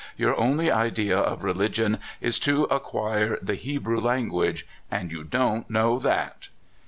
[0.17, 5.69] Your only idea of religion is to acquire the Hebrew language, and you do n't
[5.69, 6.47] know that!"